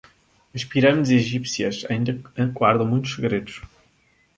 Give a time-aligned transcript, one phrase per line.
[0.51, 2.17] As pirâmides egípcias ainda
[2.55, 3.61] guardam muitos segredos